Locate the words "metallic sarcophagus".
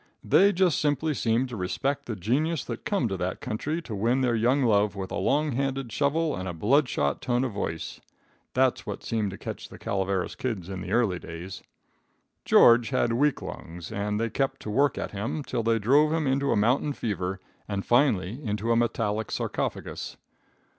18.75-20.17